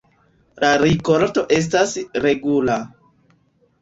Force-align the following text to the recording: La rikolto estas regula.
La 0.63 0.71
rikolto 0.83 1.45
estas 1.59 1.93
regula. 2.27 2.79